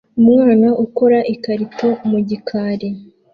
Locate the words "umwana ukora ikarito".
0.19-1.89